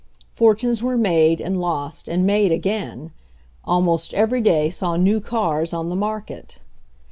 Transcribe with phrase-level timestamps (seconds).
[0.31, 3.11] For tunes were made and lost and made again.
[3.67, 6.57] Al most every day saw new cars on the market.